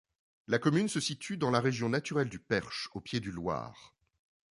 [0.47, 3.93] La commune se situe dans la région naturelle du Perche au pied du Loir.